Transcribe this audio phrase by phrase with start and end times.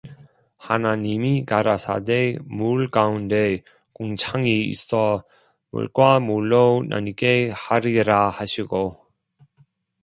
[0.57, 3.61] 하나님이 가라사대 물 가운데
[3.93, 5.23] 궁창이 있어
[5.69, 9.05] 물과 물로 나뉘게 하리라 하시고